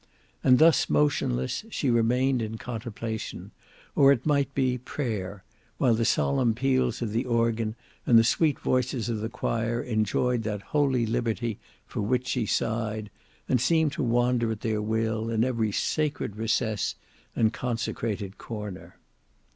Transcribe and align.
And 0.43 0.57
thus 0.57 0.89
motionless 0.89 1.63
she 1.69 1.91
remained 1.91 2.41
in 2.41 2.57
contemplation, 2.57 3.51
or 3.95 4.11
it 4.11 4.25
might 4.25 4.51
be 4.55 4.79
prayer, 4.79 5.43
while 5.77 5.93
the 5.93 6.05
solemn 6.05 6.55
peals 6.55 7.03
of 7.03 7.11
the 7.11 7.23
organ 7.25 7.75
and 8.07 8.17
the 8.17 8.23
sweet 8.23 8.57
voices 8.57 9.09
of 9.09 9.19
the 9.19 9.29
choir 9.29 9.79
enjoyed 9.79 10.41
that 10.41 10.63
holy 10.63 11.05
liberty 11.05 11.59
for 11.85 12.01
which 12.01 12.25
she 12.29 12.47
sighed, 12.47 13.11
and 13.47 13.61
seemed 13.61 13.91
to 13.91 14.01
wander 14.01 14.51
at 14.51 14.61
their 14.61 14.81
will 14.81 15.29
in 15.29 15.43
every 15.43 15.71
sacred 15.71 16.35
recess 16.35 16.95
and 17.35 17.53
consecrated 17.53 18.39
corner. 18.39 18.97